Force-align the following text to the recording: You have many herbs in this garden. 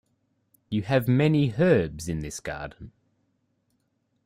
You 0.71 0.81
have 0.81 1.07
many 1.07 1.53
herbs 1.59 2.09
in 2.09 2.21
this 2.21 2.39
garden. 2.39 2.91